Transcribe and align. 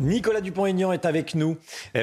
Nicolas 0.00 0.40
Dupont-Aignan 0.40 0.92
est 0.92 1.04
avec 1.04 1.34
nous, 1.34 1.56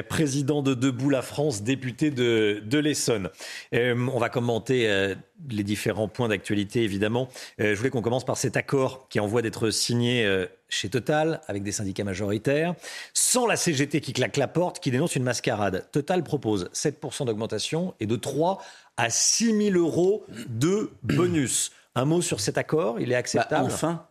président 0.08 0.62
de 0.62 0.74
Debout 0.74 1.10
la 1.10 1.22
France, 1.22 1.62
député 1.62 2.10
de, 2.10 2.62
de 2.64 2.78
l'Essonne. 2.78 3.28
Euh, 3.74 4.08
on 4.12 4.18
va 4.18 4.28
commenter 4.28 4.88
euh, 4.88 5.14
les 5.50 5.64
différents 5.64 6.08
points 6.08 6.28
d'actualité, 6.28 6.82
évidemment. 6.82 7.28
Euh, 7.60 7.72
je 7.72 7.74
voulais 7.74 7.90
qu'on 7.90 8.02
commence 8.02 8.24
par 8.24 8.36
cet 8.36 8.56
accord 8.56 9.08
qui 9.08 9.20
envoie 9.20 9.42
d'être 9.42 9.70
signé 9.70 10.26
chez 10.68 10.88
Total, 10.88 11.40
avec 11.48 11.62
des 11.62 11.72
syndicats 11.72 12.04
majoritaires, 12.04 12.74
sans 13.14 13.46
la 13.46 13.56
CGT 13.56 14.00
qui 14.00 14.12
claque 14.12 14.36
la 14.36 14.48
porte, 14.48 14.80
qui 14.80 14.90
dénonce 14.90 15.16
une 15.16 15.22
mascarade. 15.22 15.88
Total 15.92 16.22
propose 16.22 16.70
7% 16.72 17.26
d'augmentation 17.26 17.94
et 18.00 18.06
de 18.06 18.16
3 18.16 18.62
à 18.96 19.10
6 19.10 19.70
000 19.72 19.78
euros 19.78 20.24
de 20.48 20.90
bonus. 21.02 21.72
Un 21.94 22.04
mot 22.04 22.22
sur 22.22 22.40
cet 22.40 22.58
accord, 22.58 23.00
il 23.00 23.12
est 23.12 23.16
acceptable? 23.16 23.68
bah, 23.68 23.74
Enfin, 23.74 24.06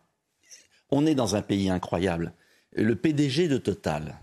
on 0.90 1.06
est 1.06 1.14
dans 1.14 1.36
un 1.36 1.42
pays 1.42 1.70
incroyable 1.70 2.32
le 2.78 2.94
PDG 2.94 3.48
de 3.48 3.58
Total 3.58 4.18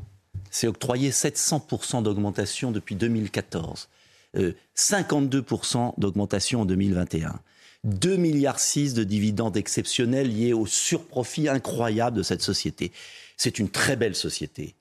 s'est 0.49 0.67
octroyé 0.67 1.11
700% 1.11 2.03
d'augmentation 2.03 2.71
depuis 2.71 2.95
2014, 2.95 3.89
52% 4.75 5.87
euh, 5.87 5.91
d'augmentation 5.97 6.61
en 6.61 6.65
2021. 6.65 7.39
2 7.83 8.15
milliards 8.15 8.59
6 8.59 8.95
de 8.95 9.03
dividendes 9.03 9.57
exceptionnels 9.57 10.35
liés 10.35 10.53
au 10.53 10.65
surprofit 10.65 11.49
incroyable 11.49 12.17
de 12.17 12.23
cette 12.23 12.41
société. 12.41 12.91
C'est 13.37 13.59
une 13.59 13.69
très 13.69 13.95
belle 13.95 14.15
société. 14.15 14.73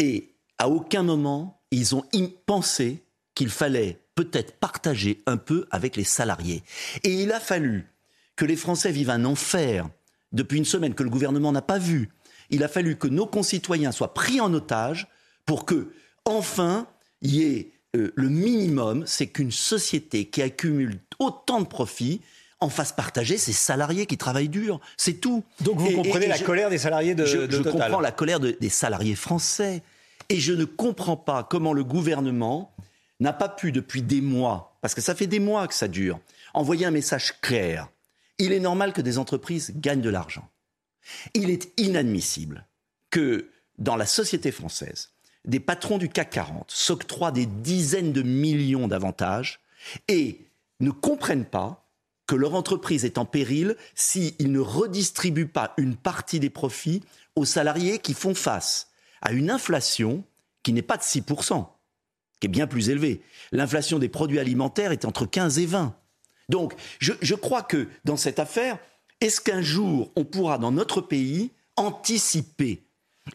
Et 0.00 0.30
à 0.58 0.68
aucun 0.68 1.04
moment, 1.04 1.60
ils 1.70 1.94
ont 1.94 2.04
pensé 2.46 3.04
qu'il 3.34 3.50
fallait 3.50 4.00
peut-être 4.16 4.54
partager 4.54 5.22
un 5.26 5.36
peu 5.36 5.66
avec 5.70 5.96
les 5.96 6.04
salariés. 6.04 6.62
Et 7.04 7.22
il 7.22 7.30
a 7.30 7.40
fallu 7.40 7.86
que 8.34 8.44
les 8.44 8.56
Français 8.56 8.90
vivent 8.90 9.10
un 9.10 9.24
enfer 9.24 9.88
depuis 10.32 10.58
une 10.58 10.64
semaine 10.64 10.94
que 10.94 11.02
le 11.02 11.10
gouvernement 11.10 11.52
n'a 11.52 11.62
pas 11.62 11.78
vu, 11.78 12.08
il 12.50 12.62
a 12.64 12.68
fallu 12.68 12.96
que 12.96 13.08
nos 13.08 13.26
concitoyens 13.26 13.92
soient 13.92 14.14
pris 14.14 14.40
en 14.40 14.52
otage 14.52 15.08
pour 15.46 15.64
que, 15.64 15.92
enfin, 16.24 16.86
il 17.22 17.34
y 17.34 17.42
ait 17.42 17.72
euh, 17.96 18.12
le 18.14 18.28
minimum, 18.28 19.04
c'est 19.06 19.26
qu'une 19.26 19.50
société 19.50 20.26
qui 20.26 20.42
accumule 20.42 21.00
autant 21.18 21.60
de 21.60 21.66
profits 21.66 22.20
en 22.60 22.68
fasse 22.68 22.92
partager 22.92 23.38
ses 23.38 23.52
salariés 23.52 24.06
qui 24.06 24.18
travaillent 24.18 24.48
dur. 24.48 24.80
C'est 24.96 25.14
tout. 25.14 25.42
Donc 25.60 25.78
vous 25.78 25.90
comprenez 25.92 26.26
la 26.26 26.38
colère 26.38 26.70
des 26.70 26.78
salariés 26.78 27.14
de, 27.14 27.24
je, 27.24 27.50
je 27.50 27.62
comprends 27.62 28.00
la 28.00 28.12
colère 28.12 28.38
des 28.38 28.68
salariés 28.68 29.14
français. 29.14 29.82
Et 30.28 30.38
je 30.38 30.52
ne 30.52 30.64
comprends 30.64 31.16
pas 31.16 31.42
comment 31.42 31.72
le 31.72 31.82
gouvernement 31.82 32.72
n'a 33.18 33.32
pas 33.32 33.48
pu, 33.48 33.72
depuis 33.72 34.02
des 34.02 34.20
mois, 34.20 34.76
parce 34.80 34.94
que 34.94 35.00
ça 35.00 35.14
fait 35.14 35.26
des 35.26 35.40
mois 35.40 35.66
que 35.66 35.74
ça 35.74 35.88
dure, 35.88 36.20
envoyer 36.54 36.86
un 36.86 36.90
message 36.90 37.40
clair. 37.40 37.88
Il 38.38 38.52
est 38.52 38.60
normal 38.60 38.92
que 38.92 39.02
des 39.02 39.18
entreprises 39.18 39.72
gagnent 39.76 40.00
de 40.00 40.08
l'argent. 40.08 40.48
Il 41.34 41.50
est 41.50 41.72
inadmissible 41.78 42.66
que 43.10 43.48
dans 43.78 43.96
la 43.96 44.06
société 44.06 44.52
française, 44.52 45.10
des 45.44 45.60
patrons 45.60 45.98
du 45.98 46.08
CAC 46.08 46.30
40 46.30 46.70
s'octroient 46.70 47.32
des 47.32 47.46
dizaines 47.46 48.12
de 48.12 48.22
millions 48.22 48.88
d'avantages 48.88 49.60
et 50.08 50.46
ne 50.80 50.90
comprennent 50.90 51.46
pas 51.46 51.86
que 52.26 52.36
leur 52.36 52.54
entreprise 52.54 53.04
est 53.04 53.18
en 53.18 53.24
péril 53.24 53.76
s'ils 53.94 54.52
ne 54.52 54.60
redistribuent 54.60 55.48
pas 55.48 55.74
une 55.78 55.96
partie 55.96 56.38
des 56.38 56.50
profits 56.50 57.02
aux 57.34 57.44
salariés 57.44 57.98
qui 57.98 58.14
font 58.14 58.34
face 58.34 58.90
à 59.22 59.32
une 59.32 59.50
inflation 59.50 60.24
qui 60.62 60.72
n'est 60.72 60.82
pas 60.82 60.96
de 60.96 61.02
6%, 61.02 61.66
qui 62.38 62.46
est 62.46 62.48
bien 62.48 62.66
plus 62.66 62.90
élevée. 62.90 63.22
L'inflation 63.50 63.98
des 63.98 64.08
produits 64.08 64.38
alimentaires 64.38 64.92
est 64.92 65.04
entre 65.04 65.26
15 65.26 65.58
et 65.58 65.66
20. 65.66 65.96
Donc, 66.48 66.74
je, 66.98 67.12
je 67.20 67.34
crois 67.34 67.62
que 67.62 67.88
dans 68.04 68.16
cette 68.16 68.38
affaire, 68.38 68.78
est-ce 69.20 69.40
qu'un 69.40 69.62
jour, 69.62 70.10
on 70.16 70.24
pourra, 70.24 70.58
dans 70.58 70.72
notre 70.72 71.00
pays, 71.00 71.50
anticiper 71.76 72.82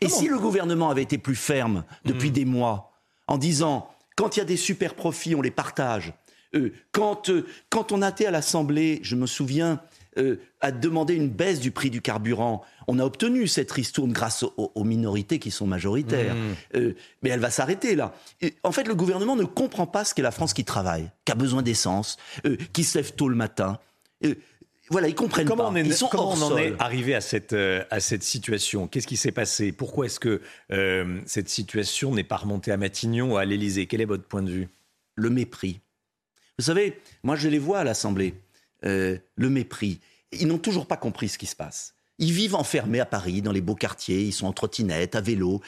Et 0.02 0.10
si 0.10 0.28
le 0.28 0.40
gouvernement 0.40 0.90
avait 0.90 1.04
été 1.04 1.18
plus 1.18 1.36
ferme 1.36 1.84
depuis 2.06 2.30
hmm. 2.30 2.34
des 2.34 2.46
mois, 2.46 2.92
en 3.28 3.38
disant, 3.38 3.90
quand 4.16 4.36
il 4.36 4.40
y 4.40 4.42
a 4.42 4.46
des 4.46 4.58
super 4.58 4.96
profits, 4.96 5.36
on 5.36 5.42
les 5.42 5.52
partage. 5.52 6.14
Euh, 6.56 6.74
quand, 6.92 7.30
euh, 7.30 7.46
quand 7.70 7.92
on 7.92 8.02
a 8.02 8.10
été 8.10 8.26
à 8.26 8.32
l'Assemblée, 8.32 9.00
je 9.04 9.16
me 9.16 9.28
souviens, 9.28 9.82
euh, 10.18 10.38
à 10.62 10.72
demander 10.72 11.14
une 11.14 11.30
baisse 11.30 11.60
du 11.60 11.72
prix 11.72 11.90
du 11.90 12.02
carburant. 12.02 12.64
On 12.88 13.00
a 13.00 13.04
obtenu 13.04 13.48
cette 13.48 13.72
ristourne 13.72 14.14
grâce 14.14 14.46
aux, 14.56 14.84
minorités 14.86 15.40
qui 15.40 15.52
sont 15.52 15.68
majoritaires. 15.68 16.36
Hmm. 16.36 16.94
mais 17.22 17.30
elle 17.30 17.42
va 17.42 17.50
s'arrêter 17.50 17.96
là. 17.96 18.14
en 18.64 18.72
fait, 18.72 18.88
le 18.88 18.96
gouvernement 18.96 19.36
ne 19.36 19.44
comprend 19.44 19.88
pas 19.88 20.06
ce 20.06 20.16
qu'est 20.16 20.22
la 20.22 20.32
France 20.32 20.54
qui 20.54 20.64
travaille, 20.64 21.12
qui 21.26 21.34
a 21.34 21.36
besoin 21.36 21.62
d'essence, 21.62 22.18
qui 22.72 22.86
se 22.86 22.98
lève 22.98 23.14
tôt 23.14 23.28
le 23.28 23.36
matin 23.36 23.78
voilà, 24.90 25.08
ils 25.08 25.16
comprennent 25.16 25.48
comment 25.48 25.66
pas. 25.66 25.70
On 25.72 25.76
est, 25.76 25.82
ils 25.82 25.94
sont 25.94 26.08
comment 26.08 26.34
on 26.34 26.42
en 26.42 26.58
est 26.58 26.74
arrivé 26.80 27.16
à 27.16 27.22
cette, 27.22 27.54
euh, 27.54 27.84
à 27.90 28.00
cette 28.00 28.24
situation? 28.24 28.88
Qu'est-ce 28.88 29.08
qui 29.08 29.18
s'est 29.18 29.32
passé? 29.32 29.72
Pourquoi 29.72 30.06
est-ce 30.06 30.20
que 30.20 30.42
euh, 30.72 31.20
cette 31.26 31.50
situation 31.50 32.14
n'est 32.14 32.24
pas 32.24 32.38
remontée 32.38 32.72
à 32.72 32.78
Matignon 32.78 33.34
ou 33.34 33.38
à 33.38 33.46
l'Élysée? 33.46 33.88
Quel 33.88 34.02
est 34.02 34.06
votre 34.06 34.26
point 34.26 34.44
de 34.44 34.52
vue? 34.52 34.70
Le 35.16 35.30
mépris. 35.30 35.80
Vous 36.60 36.66
savez, 36.66 37.00
moi 37.24 37.36
je 37.36 37.50
les 37.50 37.60
vois 37.60 37.80
à 37.80 37.84
l'Assemblée. 37.84 38.36
Euh, 38.86 39.18
le 39.36 39.50
mépris. 39.50 40.00
Ils 40.32 40.48
n'ont 40.48 40.58
toujours 40.60 40.86
pas 40.86 40.98
compris 40.98 41.30
ce 41.30 41.38
qui 41.38 41.48
se 41.48 41.56
passe. 41.56 41.96
Ils 42.20 42.32
vivent 42.32 42.56
enfermés 42.56 43.00
à 43.00 43.06
Paris, 43.06 43.42
dans 43.42 43.52
les 43.52 43.62
beaux 43.62 43.76
quartiers, 43.76 44.22
ils 44.22 44.34
sont 44.34 44.48
en 44.48 44.54
trottinette, 44.54 45.16
à 45.16 45.22
vélo. 45.22 45.62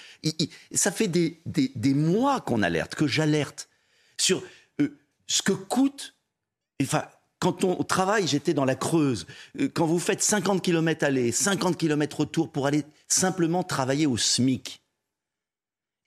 ça 0.71 0.91
fait 0.91 1.07
des, 1.07 1.41
des, 1.45 1.71
des 1.75 1.93
mois 1.93 2.39
qu'on 2.39 2.61
alerte, 2.61 2.95
que 2.95 3.05
j'alerte 3.07 3.67
sur 4.17 4.41
ce 5.27 5.41
que 5.41 5.51
coûte 5.51 6.15
enfin, 6.81 7.05
quand 7.39 7.63
on 7.63 7.83
travaille, 7.83 8.27
j'étais 8.27 8.53
dans 8.53 8.65
la 8.65 8.75
Creuse. 8.75 9.27
Euh, 9.59 9.69
quand 9.73 9.85
vous 9.85 9.99
faites 9.99 10.23
50 10.23 10.61
km 10.61 11.05
aller, 11.05 11.31
50 11.31 11.77
km 11.77 12.21
retour 12.21 12.51
pour 12.51 12.67
aller 12.67 12.83
simplement 13.07 13.63
travailler 13.63 14.07
au 14.07 14.17
SMIC, 14.17 14.81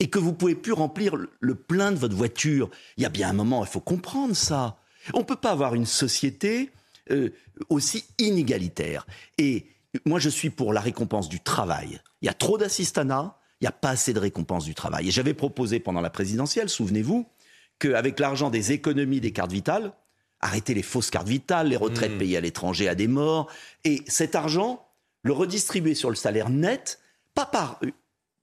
et 0.00 0.08
que 0.08 0.18
vous 0.18 0.32
pouvez 0.32 0.54
plus 0.54 0.72
remplir 0.72 1.14
le 1.14 1.54
plein 1.54 1.92
de 1.92 1.98
votre 1.98 2.16
voiture, 2.16 2.70
il 2.96 3.02
y 3.02 3.06
a 3.06 3.10
bien 3.10 3.28
un 3.28 3.32
moment, 3.34 3.62
il 3.62 3.68
faut 3.68 3.80
comprendre 3.80 4.34
ça. 4.34 4.78
On 5.14 5.20
ne 5.20 5.24
peut 5.24 5.36
pas 5.36 5.50
avoir 5.50 5.74
une 5.74 5.86
société 5.86 6.70
euh, 7.10 7.30
aussi 7.68 8.04
inégalitaire. 8.18 9.06
Et 9.36 9.66
moi, 10.06 10.18
je 10.18 10.30
suis 10.30 10.50
pour 10.50 10.72
la 10.72 10.80
récompense 10.80 11.28
du 11.28 11.40
travail. 11.40 12.00
Il 12.22 12.26
y 12.26 12.28
a 12.28 12.34
trop 12.34 12.56
d'assistanat, 12.56 13.38
il 13.60 13.64
n'y 13.64 13.68
a 13.68 13.72
pas 13.72 13.90
assez 13.90 14.14
de 14.14 14.18
récompense 14.18 14.64
du 14.64 14.74
travail. 14.74 15.08
Et 15.08 15.10
j'avais 15.10 15.34
proposé 15.34 15.80
pendant 15.80 16.00
la 16.00 16.10
présidentielle, 16.10 16.70
souvenez-vous, 16.70 17.28
qu'avec 17.78 18.18
l'argent 18.20 18.48
des 18.48 18.72
économies 18.72 19.20
des 19.20 19.32
cartes 19.32 19.52
vitales, 19.52 19.92
arrêter 20.40 20.74
les 20.74 20.82
fausses 20.82 21.10
cartes 21.10 21.28
vitales, 21.28 21.68
les 21.68 21.76
retraites 21.76 22.14
hmm. 22.14 22.18
payées 22.18 22.36
à 22.36 22.40
l'étranger 22.40 22.88
à 22.88 22.94
des 22.94 23.08
morts, 23.08 23.50
et 23.84 24.02
cet 24.06 24.34
argent, 24.34 24.86
le 25.22 25.32
redistribuer 25.32 25.94
sur 25.94 26.10
le 26.10 26.16
salaire 26.16 26.48
net, 26.48 27.00
pas 27.34 27.46
par 27.46 27.78
euh, 27.84 27.90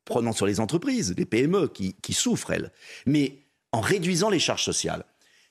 prenant 0.06 0.32
sur 0.32 0.46
les 0.46 0.60
entreprises, 0.60 1.14
les 1.18 1.26
PME 1.26 1.68
qui, 1.68 1.96
qui 2.02 2.14
souffrent, 2.14 2.52
elles, 2.52 2.72
mais 3.06 3.40
en 3.72 3.82
réduisant 3.82 4.30
les 4.30 4.40
charges 4.40 4.64
sociales. 4.64 5.04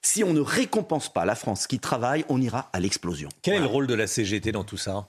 Si 0.02 0.22
on 0.22 0.32
ne 0.32 0.40
récompense 0.40 1.12
pas 1.12 1.24
la 1.24 1.34
France 1.34 1.66
qui 1.66 1.78
travaille, 1.78 2.24
on 2.28 2.40
ira 2.40 2.70
à 2.72 2.80
l'explosion. 2.80 3.28
Quel 3.42 3.54
est 3.54 3.60
le 3.60 3.66
rôle 3.66 3.86
de 3.86 3.94
la 3.94 4.06
CGT 4.06 4.52
dans 4.52 4.64
tout 4.64 4.76
ça? 4.76 5.08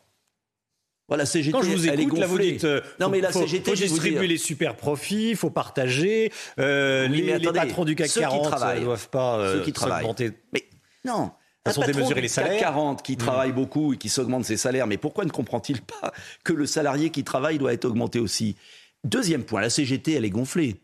Voilà, 1.08 1.26
CGT, 1.26 1.52
Quand 1.52 1.62
je 1.62 1.70
vous 1.70 1.88
écoute, 1.88 2.20
là, 2.20 2.28
vous 2.28 2.38
dites, 2.38 2.66
euh, 2.66 2.82
non, 3.00 3.08
mais 3.08 3.22
la 3.22 3.32
faut, 3.32 3.40
CGT, 3.40 3.72
faut 3.72 3.78
distribuer 3.78 4.28
les 4.28 4.38
super 4.38 4.76
profits, 4.76 5.30
il 5.30 5.36
faut 5.38 5.50
partager. 5.50 6.34
Euh, 6.60 7.08
les, 7.08 7.40
patrons 7.40 7.86
du 7.86 7.96
CAC 7.96 8.12
40 8.12 8.76
ne 8.76 8.84
doivent 8.84 9.10
pas 9.10 9.38
euh, 9.38 9.54
ceux 9.54 9.64
qui 9.64 9.72
travaillent. 9.72 10.06
Mais 10.52 10.66
non. 11.06 11.32
Façon 11.66 11.82
démesurer 11.82 12.22
les 12.22 12.28
salaires. 12.28 12.60
40 12.60 13.04
qui 13.04 13.14
mmh. 13.14 13.18
travaille 13.18 13.52
beaucoup 13.52 13.94
et 13.94 13.98
qui 13.98 14.10
s'augmente 14.10 14.46
ses 14.46 14.58
salaires, 14.58 14.88
mais 14.88 14.98
pourquoi 14.98 15.26
ne 15.26 15.32
comprend-il 15.32 15.82
pas 15.82 16.14
que 16.44 16.54
le 16.54 16.66
salarié 16.66 17.10
qui 17.10 17.24
travaille 17.24 17.58
doit 17.58 17.74
être 17.74 17.86
augmenté 17.86 18.20
aussi? 18.20 18.56
Deuxième 19.04 19.44
point, 19.44 19.62
la 19.62 19.70
CGT, 19.70 20.14
elle 20.14 20.26
est 20.26 20.30
gonflée. 20.30 20.82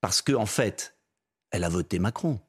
Parce 0.00 0.22
qu'en 0.22 0.42
en 0.42 0.46
fait, 0.46 0.96
elle 1.50 1.64
a 1.64 1.68
voté 1.68 1.98
Macron. 1.98 2.40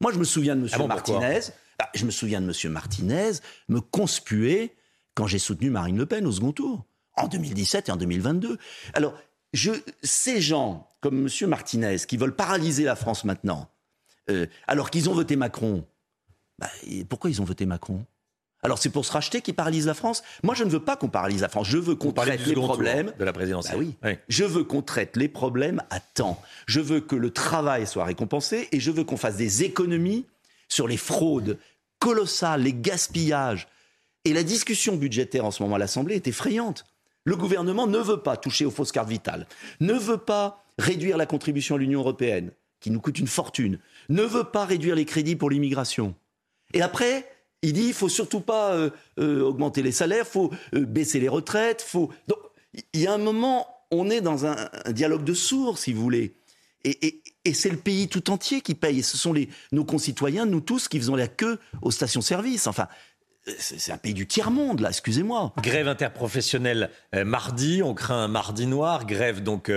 Moi, 0.00 0.12
je 0.12 0.18
me 0.18 0.24
souviens 0.24 0.56
de 0.56 0.62
M. 0.62 0.68
Ah 0.72 0.86
Martinez. 0.86 1.40
Ah, 1.78 1.90
je 1.94 2.04
me 2.06 2.10
souviens 2.10 2.40
de 2.40 2.46
M. 2.46 2.72
Martinez 2.72 3.32
me 3.68 3.80
conspuer 3.80 4.74
quand 5.14 5.26
j'ai 5.26 5.38
soutenu 5.38 5.70
Marine 5.70 5.96
Le 5.96 6.06
Pen 6.06 6.26
au 6.26 6.32
second 6.32 6.52
tour, 6.52 6.84
en 7.14 7.28
2017 7.28 7.88
et 7.88 7.92
en 7.92 7.96
2022. 7.96 8.58
Alors, 8.94 9.14
je, 9.52 9.72
ces 10.02 10.40
gens 10.40 10.88
comme 11.00 11.26
M. 11.26 11.48
Martinez 11.48 11.96
qui 12.06 12.16
veulent 12.16 12.34
paralyser 12.34 12.84
la 12.84 12.96
France 12.96 13.24
maintenant, 13.24 13.68
euh, 14.30 14.46
alors 14.66 14.90
qu'ils 14.90 15.08
ont 15.08 15.14
voté 15.14 15.36
Macron, 15.36 15.84
bah, 16.58 16.68
pourquoi 17.08 17.30
ils 17.30 17.40
ont 17.40 17.44
voté 17.44 17.66
Macron? 17.66 18.04
Alors 18.62 18.78
c'est 18.78 18.90
pour 18.90 19.04
se 19.04 19.12
racheter 19.12 19.42
qu'ils 19.42 19.54
paralysent 19.54 19.86
la 19.86 19.94
France? 19.94 20.22
Moi 20.42 20.54
je 20.54 20.64
ne 20.64 20.70
veux 20.70 20.80
pas 20.80 20.96
qu'on 20.96 21.08
paralyse 21.08 21.42
la 21.42 21.48
France, 21.48 21.68
je 21.68 21.78
veux 21.78 21.94
qu'on 21.94 22.12
traite 22.12 22.46
les 22.46 22.54
problèmes 22.54 23.12
de 23.18 23.24
la 23.24 23.32
présidence. 23.32 23.68
Bah 23.70 23.76
oui. 23.78 23.94
Je 24.28 24.44
veux 24.44 24.64
qu'on 24.64 24.82
traite 24.82 25.16
les 25.16 25.28
problèmes 25.28 25.82
à 25.90 26.00
temps. 26.00 26.42
Je 26.66 26.80
veux 26.80 27.00
que 27.00 27.14
le 27.14 27.30
travail 27.30 27.86
soit 27.86 28.04
récompensé 28.04 28.68
et 28.72 28.80
je 28.80 28.90
veux 28.90 29.04
qu'on 29.04 29.16
fasse 29.16 29.36
des 29.36 29.62
économies 29.62 30.26
sur 30.68 30.88
les 30.88 30.96
fraudes 30.96 31.58
colossales, 32.00 32.62
les 32.62 32.74
gaspillages. 32.74 33.68
Et 34.24 34.32
la 34.32 34.42
discussion 34.42 34.96
budgétaire 34.96 35.44
en 35.44 35.52
ce 35.52 35.62
moment 35.62 35.76
à 35.76 35.78
l'Assemblée 35.78 36.16
est 36.16 36.26
effrayante. 36.26 36.84
Le 37.24 37.36
gouvernement 37.36 37.86
ne 37.86 37.98
veut 37.98 38.22
pas 38.22 38.36
toucher 38.36 38.64
aux 38.64 38.70
fausses 38.70 38.92
cartes 38.92 39.08
vitales, 39.08 39.46
ne 39.80 39.94
veut 39.94 40.18
pas 40.18 40.64
réduire 40.78 41.16
la 41.16 41.26
contribution 41.26 41.76
à 41.76 41.78
l'Union 41.78 42.00
européenne, 42.00 42.50
qui 42.80 42.90
nous 42.90 43.00
coûte 43.00 43.18
une 43.18 43.26
fortune, 43.26 43.78
ne 44.08 44.22
veut 44.22 44.44
pas 44.44 44.64
réduire 44.64 44.94
les 44.94 45.04
crédits 45.04 45.36
pour 45.36 45.50
l'immigration. 45.50 46.14
Et 46.74 46.82
après, 46.82 47.26
il 47.62 47.72
dit 47.72 47.88
il 47.88 47.94
faut 47.94 48.08
surtout 48.08 48.40
pas 48.40 48.72
euh, 48.72 48.90
euh, 49.18 49.42
augmenter 49.42 49.82
les 49.82 49.92
salaires, 49.92 50.26
faut 50.26 50.52
euh, 50.74 50.84
baisser 50.84 51.20
les 51.20 51.28
retraites, 51.28 51.82
faut. 51.82 52.10
Donc, 52.28 52.38
il 52.92 53.00
y 53.00 53.06
a 53.06 53.12
un 53.12 53.18
moment, 53.18 53.66
on 53.90 54.10
est 54.10 54.20
dans 54.20 54.46
un, 54.46 54.68
dialogue 54.90 55.24
de 55.24 55.34
sourds, 55.34 55.78
si 55.78 55.92
vous 55.92 56.02
voulez. 56.02 56.36
Et, 56.84 57.22
c'est 57.54 57.70
le 57.70 57.76
pays 57.76 58.08
tout 58.08 58.30
entier 58.30 58.60
qui 58.60 58.74
paye. 58.74 59.02
Ce 59.02 59.16
sont 59.16 59.32
nos 59.70 59.84
concitoyens, 59.84 60.46
nous 60.46 60.60
tous, 60.60 60.88
qui 60.88 60.98
faisons 60.98 61.14
la 61.14 61.28
queue 61.28 61.58
aux 61.80 61.92
stations-service. 61.92 62.66
Enfin, 62.66 62.88
c'est 63.58 63.92
un 63.92 63.98
pays 63.98 64.14
du 64.14 64.26
tiers-monde, 64.26 64.80
là, 64.80 64.88
excusez-moi. 64.88 65.52
Grève 65.62 65.86
interprofessionnelle 65.86 66.90
mardi, 67.12 67.82
on 67.84 67.94
craint 67.94 68.24
un 68.24 68.28
mardi 68.28 68.66
noir, 68.66 69.06
grève 69.06 69.44
donc 69.44 69.70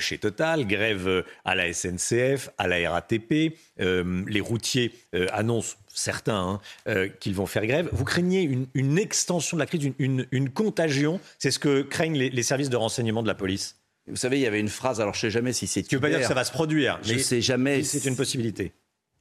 chez 0.00 0.18
Total, 0.18 0.66
grève 0.66 1.24
à 1.44 1.54
la 1.54 1.72
SNCF, 1.72 2.50
à 2.58 2.66
la 2.66 2.90
RATP. 2.90 3.56
les 3.78 4.40
routiers 4.40 4.92
annoncent, 5.30 5.76
certains, 5.96 6.60
hein, 6.86 7.08
qu'ils 7.20 7.34
vont 7.34 7.46
faire 7.46 7.66
grève. 7.66 7.88
Vous 7.92 8.04
craignez 8.04 8.42
une, 8.74 8.98
extension 8.98 9.56
de 9.56 9.60
la 9.60 9.66
crise, 9.66 9.92
une, 9.98 10.50
contagion? 10.50 11.20
C'est 11.38 11.50
ce 11.50 11.58
que 11.58 11.82
craignent 11.82 12.16
les, 12.16 12.42
services 12.42 12.70
de 12.70 12.76
renseignement 12.76 13.22
de 13.22 13.28
la 13.28 13.34
police 13.34 13.76
Vous 14.06 14.16
savez, 14.16 14.38
il 14.38 14.42
y 14.42 14.46
avait 14.46 14.60
une 14.60 14.68
phrase, 14.68 15.00
alors 15.00 15.14
je 15.14 15.18
ne 15.18 15.20
sais 15.22 15.30
jamais 15.30 15.52
si 15.52 15.66
c'est... 15.66 15.82
Tu 15.82 15.96
veux 15.96 16.00
pas 16.00 16.10
dire 16.10 16.20
que 16.20 16.26
ça 16.26 16.34
va 16.34 16.44
se 16.44 16.52
produire, 16.52 16.98
je 17.02 17.14
mais 17.14 17.18
sais 17.18 17.40
jamais. 17.40 17.82
c'est 17.82 18.04
une 18.04 18.16
possibilité 18.16 18.72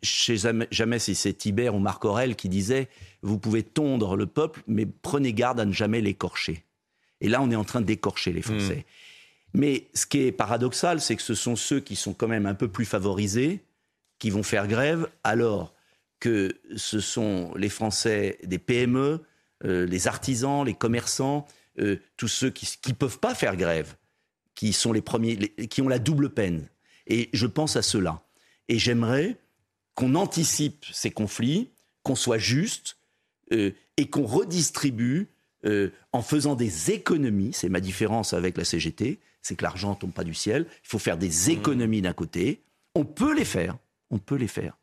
je 0.05 0.33
ne 0.33 0.37
sais 0.37 0.67
jamais, 0.71 0.99
si 0.99 1.15
c'est 1.15 1.33
Tibère 1.33 1.75
ou 1.75 1.79
Marc 1.79 2.05
Aurel 2.05 2.35
qui 2.35 2.49
disait 2.49 2.87
Vous 3.21 3.37
pouvez 3.37 3.63
tondre 3.63 4.15
le 4.15 4.25
peuple, 4.25 4.61
mais 4.67 4.85
prenez 4.85 5.33
garde 5.33 5.59
à 5.59 5.65
ne 5.65 5.73
jamais 5.73 6.01
l'écorcher. 6.01 6.63
Et 7.21 7.29
là, 7.29 7.41
on 7.41 7.49
est 7.49 7.55
en 7.55 7.63
train 7.63 7.81
d'écorcher 7.81 8.31
les 8.31 8.41
Français. 8.41 8.85
Hmm. 9.53 9.59
Mais 9.59 9.87
ce 9.93 10.05
qui 10.05 10.19
est 10.19 10.31
paradoxal, 10.31 10.99
c'est 10.99 11.15
que 11.15 11.21
ce 11.21 11.33
sont 11.33 11.55
ceux 11.55 11.79
qui 11.79 11.95
sont 11.95 12.13
quand 12.13 12.27
même 12.27 12.45
un 12.45 12.55
peu 12.55 12.67
plus 12.67 12.85
favorisés 12.85 13.61
qui 14.19 14.29
vont 14.29 14.43
faire 14.43 14.67
grève, 14.67 15.07
alors 15.23 15.73
que 16.19 16.59
ce 16.75 16.99
sont 16.99 17.53
les 17.55 17.69
Français 17.69 18.39
des 18.43 18.59
PME, 18.59 19.21
euh, 19.63 19.85
les 19.85 20.07
artisans, 20.07 20.65
les 20.65 20.73
commerçants, 20.73 21.45
euh, 21.79 21.97
tous 22.17 22.27
ceux 22.27 22.49
qui 22.49 22.77
ne 22.87 22.93
peuvent 22.93 23.19
pas 23.19 23.35
faire 23.35 23.57
grève, 23.57 23.95
qui 24.53 24.73
sont 24.73 24.93
les 24.93 25.01
premiers, 25.01 25.37
qui 25.37 25.81
ont 25.81 25.89
la 25.89 25.99
double 25.99 26.29
peine. 26.29 26.67
Et 27.07 27.29
je 27.33 27.45
pense 27.45 27.75
à 27.75 27.81
cela. 27.81 28.23
Et 28.67 28.79
j'aimerais 28.79 29.37
qu'on 29.93 30.15
anticipe 30.15 30.85
ces 30.91 31.11
conflits, 31.11 31.71
qu'on 32.03 32.15
soit 32.15 32.37
juste 32.37 32.97
euh, 33.51 33.71
et 33.97 34.09
qu'on 34.09 34.25
redistribue 34.25 35.27
euh, 35.65 35.89
en 36.11 36.21
faisant 36.21 36.55
des 36.55 36.91
économies. 36.91 37.51
C'est 37.53 37.69
ma 37.69 37.79
différence 37.79 38.33
avec 38.33 38.57
la 38.57 38.65
CGT, 38.65 39.19
c'est 39.41 39.55
que 39.55 39.63
l'argent 39.63 39.91
ne 39.91 39.95
tombe 39.95 40.13
pas 40.13 40.23
du 40.23 40.33
ciel. 40.33 40.65
Il 40.83 40.87
faut 40.87 40.99
faire 40.99 41.17
des 41.17 41.29
mmh. 41.29 41.51
économies 41.51 42.01
d'un 42.01 42.13
côté. 42.13 42.63
On 42.93 43.05
peut 43.05 43.35
les 43.35 43.45
faire, 43.45 43.77
on 44.09 44.19
peut 44.19 44.35
les 44.35 44.47
faire. 44.47 44.77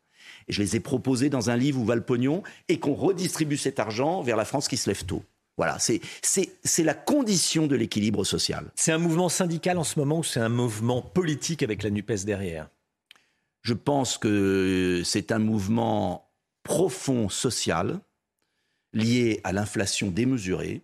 Et 0.47 0.53
je 0.53 0.61
les 0.61 0.75
ai 0.75 0.79
proposés 0.79 1.29
dans 1.29 1.49
un 1.49 1.55
livre 1.55 1.79
où 1.79 1.85
va 1.85 1.95
le 1.95 2.03
pognon 2.03 2.43
et 2.67 2.79
qu'on 2.79 2.93
redistribue 2.93 3.57
cet 3.57 3.79
argent 3.79 4.21
vers 4.21 4.37
la 4.37 4.45
France 4.45 4.67
qui 4.67 4.77
se 4.77 4.89
lève 4.89 5.05
tôt. 5.05 5.23
Voilà, 5.57 5.77
c'est 5.79 6.83
la 6.83 6.93
condition 6.95 7.67
de 7.67 7.75
l'équilibre 7.75 8.23
social. 8.23 8.71
C'est 8.75 8.91
un 8.91 8.97
mouvement 8.97 9.29
syndical 9.29 9.77
en 9.77 9.83
ce 9.83 9.99
moment 9.99 10.19
ou 10.19 10.23
c'est 10.23 10.39
un 10.39 10.49
mouvement 10.49 11.01
politique 11.01 11.61
avec 11.61 11.83
la 11.83 11.91
NUPES 11.91 12.25
derrière? 12.25 12.69
Je 13.61 13.73
pense 13.73 14.17
que 14.17 15.03
c'est 15.05 15.31
un 15.31 15.39
mouvement 15.39 16.29
profond 16.63 17.29
social 17.29 17.99
lié 18.93 19.41
à 19.43 19.53
l'inflation 19.53 20.09
démesurée 20.09 20.81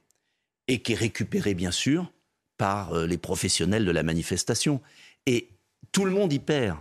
et 0.68 0.82
qui 0.82 0.94
est 0.94 0.96
récupéré 0.96 1.56
bien 1.56 1.72
sûr 1.72 2.12
par 2.58 2.94
euh, 2.94 3.08
les 3.08 3.18
professionnels 3.18 3.86
de 3.86 3.92
la 3.92 4.04
manifestation. 4.04 4.82
Et 5.26 5.50
tout 5.92 6.06
le 6.06 6.12
monde 6.12 6.32
y 6.32 6.40
perd. 6.40 6.78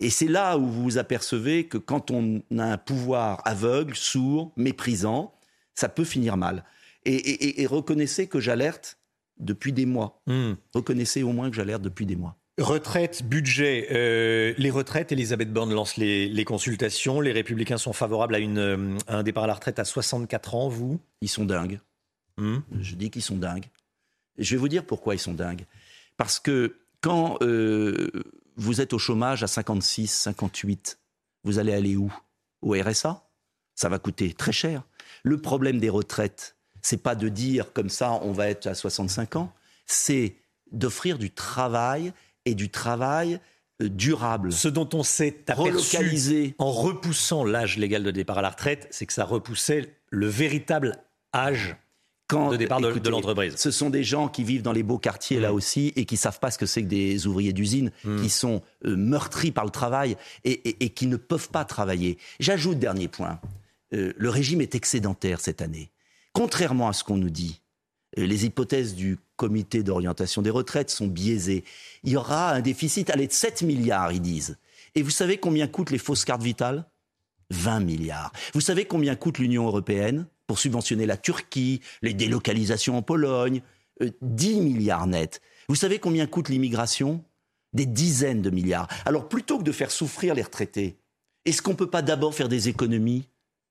Et 0.00 0.10
c'est 0.10 0.28
là 0.28 0.58
où 0.58 0.66
vous 0.66 0.82
vous 0.82 0.98
apercevez 0.98 1.66
que 1.66 1.78
quand 1.78 2.10
on 2.10 2.42
a 2.58 2.64
un 2.64 2.78
pouvoir 2.78 3.40
aveugle, 3.44 3.94
sourd, 3.94 4.52
méprisant, 4.56 5.34
ça 5.74 5.88
peut 5.88 6.04
finir 6.04 6.36
mal. 6.36 6.64
Et, 7.04 7.66
reconnaissez 7.66 8.26
que 8.26 8.40
j'alerte 8.40 8.98
depuis 9.38 9.72
des 9.72 9.86
mois. 9.86 10.20
Hmm. 10.26 10.54
Reconnaissez 10.74 11.22
au 11.22 11.32
moins 11.32 11.50
que 11.50 11.56
j'alerte 11.56 11.82
depuis 11.82 12.04
des 12.04 12.16
mois. 12.16 12.36
Retraite, 12.58 13.22
budget, 13.22 13.88
euh, 13.90 14.54
les 14.56 14.70
retraites, 14.70 15.12
Elisabeth 15.12 15.52
Borne 15.52 15.72
lance 15.72 15.98
les, 15.98 16.44
consultations. 16.44 17.20
Les 17.20 17.32
républicains 17.32 17.76
sont 17.76 17.92
favorables 17.92 18.34
à, 18.34 18.38
une, 18.38 18.58
euh, 18.58 18.98
un 19.08 19.22
départ 19.22 19.44
à 19.44 19.46
la 19.46 19.54
retraite 19.54 19.78
à 19.78 19.84
64 19.84 20.54
ans, 20.54 20.68
vous? 20.68 20.98
Ils 21.20 21.28
sont 21.28 21.44
dingues. 21.44 21.80
Hmm 22.38 22.58
Je 22.80 22.94
dis 22.96 23.10
qu'ils 23.10 23.22
sont 23.22 23.36
dingues. 23.36 23.66
Je 24.38 24.54
vais 24.54 24.58
vous 24.58 24.68
dire 24.68 24.84
pourquoi 24.84 25.14
ils 25.14 25.20
sont 25.20 25.34
dingues. 25.34 25.66
Parce 26.16 26.40
que 26.40 26.76
quand 27.02 27.36
euh, 27.42 28.10
vous 28.56 28.80
êtes 28.80 28.92
au 28.92 28.98
chômage 28.98 29.42
à 29.42 29.46
56, 29.46 30.10
58, 30.10 30.98
vous 31.44 31.58
allez 31.58 31.72
aller 31.72 31.96
où? 31.96 32.12
Au 32.62 32.72
RSA 32.72 33.28
Ça 33.74 33.88
va 33.88 33.98
coûter 33.98 34.32
très 34.32 34.52
cher. 34.52 34.82
Le 35.22 35.40
problème 35.40 35.78
des 35.78 35.90
retraites, 35.90 36.56
c'est 36.82 37.02
pas 37.02 37.14
de 37.14 37.28
dire 37.28 37.72
comme 37.72 37.90
ça 37.90 38.12
on 38.22 38.32
va 38.32 38.48
être 38.48 38.66
à 38.66 38.74
65 38.74 39.36
ans, 39.36 39.52
c'est 39.84 40.36
d'offrir 40.72 41.18
du 41.18 41.30
travail 41.30 42.12
et 42.44 42.54
du 42.54 42.70
travail 42.70 43.40
euh, 43.82 43.88
durable. 43.88 44.52
Ce 44.52 44.68
dont 44.68 44.88
on 44.94 45.02
s'est 45.02 45.44
aperçu 45.48 46.54
en 46.58 46.72
repoussant 46.72 47.44
l'âge 47.44 47.76
légal 47.76 48.02
de 48.02 48.10
départ 48.10 48.38
à 48.38 48.42
la 48.42 48.50
retraite, 48.50 48.88
c'est 48.90 49.06
que 49.06 49.12
ça 49.12 49.24
repoussait 49.24 49.94
le 50.10 50.26
véritable 50.26 50.96
âge 51.34 51.76
de 52.28 52.56
départ 52.56 52.80
de, 52.80 53.08
l'entreprise. 53.08 53.54
Ce 53.56 53.70
sont 53.70 53.90
des 53.90 54.02
gens 54.02 54.28
qui 54.28 54.42
vivent 54.42 54.62
dans 54.62 54.72
les 54.72 54.82
beaux 54.82 54.98
quartiers 54.98 55.40
là 55.40 55.52
mmh. 55.52 55.54
aussi 55.54 55.92
et 55.96 56.04
qui 56.04 56.16
savent 56.16 56.40
pas 56.40 56.50
ce 56.50 56.58
que 56.58 56.66
c'est 56.66 56.82
que 56.82 56.88
des 56.88 57.26
ouvriers 57.26 57.52
d'usine, 57.52 57.92
mmh. 58.04 58.22
qui 58.22 58.28
sont 58.28 58.62
euh, 58.84 58.96
meurtris 58.96 59.52
par 59.52 59.64
le 59.64 59.70
travail 59.70 60.16
et, 60.44 60.90
qui 60.90 61.06
ne 61.06 61.16
peuvent 61.16 61.50
pas 61.50 61.64
travailler. 61.64 62.18
J'ajoute 62.40 62.78
dernier 62.78 63.08
point. 63.08 63.40
Euh, 63.94 64.12
le 64.16 64.28
régime 64.28 64.60
est 64.60 64.74
excédentaire 64.74 65.40
cette 65.40 65.62
année. 65.62 65.90
Contrairement 66.32 66.88
à 66.88 66.92
ce 66.92 67.04
qu'on 67.04 67.16
nous 67.16 67.30
dit, 67.30 67.60
les 68.16 68.44
hypothèses 68.46 68.94
du 68.94 69.18
comité 69.36 69.82
d'orientation 69.82 70.42
des 70.42 70.50
retraites 70.50 70.90
sont 70.90 71.06
biaisées. 71.06 71.64
Il 72.02 72.12
y 72.12 72.16
aura 72.16 72.52
un 72.52 72.60
déficit 72.60 73.10
allez, 73.10 73.26
de 73.26 73.32
7 73.32 73.62
milliards, 73.62 74.12
ils 74.12 74.20
disent. 74.20 74.56
Et 74.94 75.02
vous 75.02 75.10
savez 75.10 75.38
combien 75.38 75.66
coûtent 75.66 75.90
les 75.90 75.98
fausses 75.98 76.24
cartes 76.24 76.42
vitales? 76.42 76.86
20 77.50 77.80
milliards. 77.80 78.32
Vous 78.54 78.60
savez 78.60 78.86
combien 78.86 79.14
coûte 79.14 79.38
l'Union 79.38 79.66
européenne? 79.66 80.26
Pour 80.46 80.58
subventionner 80.58 81.06
la 81.06 81.16
Turquie, 81.16 81.80
les 82.02 82.14
délocalisations 82.14 82.96
en 82.96 83.02
Pologne 83.02 83.62
10 84.22 84.58
euh, 84.58 84.62
milliards 84.62 85.06
nets. 85.06 85.40
Vous 85.68 85.74
savez 85.74 85.98
combien 85.98 86.26
coûte 86.26 86.48
l'immigration? 86.48 87.24
Des 87.72 87.86
dizaines 87.86 88.42
de 88.42 88.50
milliards. 88.50 88.88
Alors 89.04 89.28
plutôt 89.28 89.58
que 89.58 89.64
de 89.64 89.72
faire 89.72 89.90
souffrir 89.90 90.34
les 90.34 90.42
retraités, 90.42 90.98
est-ce 91.44 91.60
qu'on 91.60 91.72
ne 91.72 91.76
peut 91.76 91.90
pas 91.90 92.02
d'abord 92.02 92.34
faire 92.34 92.48
des 92.48 92.68
économies 92.68 93.28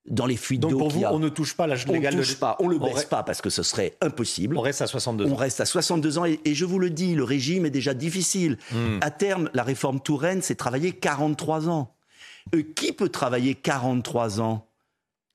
dans 0.08 0.26
les 0.26 0.38
fuites 0.38 0.62
d'eau. 0.62 0.70
Donc 0.70 0.80
pour 0.80 0.90
vous, 0.90 1.04
on 1.04 1.20
ne 1.20 1.30
touche 1.30 1.56
pas 1.56 1.68
l'âge 1.68 1.88
légal 1.88 2.14
On 2.14 2.18
ne 2.18 2.24
touche 2.24 2.36
pas, 2.36 2.56
on 2.60 2.68
le 2.68 2.78
baisse 2.78 3.06
pas 3.06 3.24
parce 3.24 3.42
que 3.42 3.50
ce 3.50 3.64
serait 3.64 3.98
impossible. 4.02 4.58
On 4.58 4.62
reste 4.62 4.82
à 4.82 4.88
62 4.88 5.26
ans. 5.26 5.30
On 5.32 5.36
reste 5.36 5.62
à 5.62 5.66
62 5.66 6.18
ans 6.18 6.26
et, 6.26 6.40
je 6.46 6.66
vous 6.66 6.80
le 6.80 6.90
dis, 6.90 7.16
le 7.16 7.24
régime 7.24 7.66
est 7.66 7.72
déjà 7.72 7.94
difficile. 7.94 8.58
Hmm. 8.72 9.00
À 9.02 9.12
terme, 9.12 9.50
la 9.54 9.64
réforme 9.64 10.00
Touraine, 10.00 10.42
c'est 10.42 10.56
travailler 10.56 10.92
43 10.92 11.70
ans. 11.70 11.96
Euh, 12.54 12.62
qui 12.76 12.94
peut 12.94 13.10
travailler 13.10 13.56
43 13.56 14.40
ans 14.40 14.68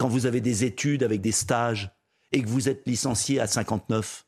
quand 0.00 0.08
vous 0.08 0.24
avez 0.24 0.40
des 0.40 0.64
études 0.64 1.02
avec 1.02 1.20
des 1.20 1.30
stages 1.30 1.90
et 2.32 2.40
que 2.40 2.48
vous 2.48 2.70
êtes 2.70 2.86
licencié 2.86 3.38
à 3.38 3.46
59 3.46 4.24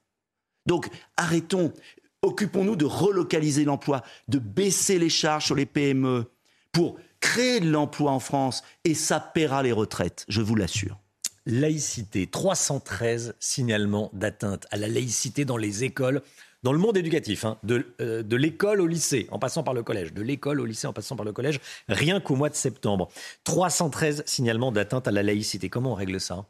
Donc 0.66 0.90
arrêtons, 1.16 1.72
occupons-nous 2.20 2.76
de 2.76 2.84
relocaliser 2.84 3.64
l'emploi, 3.64 4.02
de 4.28 4.38
baisser 4.38 4.98
les 4.98 5.08
charges 5.08 5.46
sur 5.46 5.54
les 5.54 5.64
PME 5.64 6.30
pour 6.72 6.98
créer 7.20 7.60
de 7.60 7.70
l'emploi 7.70 8.12
en 8.12 8.20
France 8.20 8.62
et 8.84 8.92
ça 8.92 9.18
paiera 9.18 9.62
les 9.62 9.72
retraites, 9.72 10.26
je 10.28 10.42
vous 10.42 10.56
l'assure. 10.56 11.00
Laïcité, 11.46 12.26
313 12.26 13.34
signalements 13.40 14.10
d'atteinte 14.12 14.66
à 14.72 14.76
la 14.76 14.88
laïcité 14.88 15.46
dans 15.46 15.56
les 15.56 15.84
écoles, 15.84 16.20
dans 16.62 16.72
le 16.72 16.78
monde 16.78 16.96
éducatif, 16.96 17.44
hein, 17.44 17.58
de, 17.62 17.86
euh, 18.00 18.22
de 18.22 18.36
l'école 18.36 18.80
au 18.80 18.86
lycée, 18.86 19.26
en 19.30 19.38
passant 19.38 19.62
par 19.62 19.74
le 19.74 19.82
collège, 19.82 20.12
de 20.12 20.22
l'école 20.22 20.60
au 20.60 20.64
lycée, 20.64 20.86
en 20.86 20.92
passant 20.92 21.16
par 21.16 21.24
le 21.24 21.32
collège, 21.32 21.60
rien 21.88 22.20
qu'au 22.20 22.36
mois 22.36 22.50
de 22.50 22.54
septembre. 22.54 23.08
313 23.44 24.22
signalements 24.26 24.72
d'atteinte 24.72 25.08
à 25.08 25.10
la 25.10 25.22
laïcité. 25.22 25.68
Comment 25.68 25.92
on 25.92 25.94
règle 25.94 26.20
ça? 26.20 26.46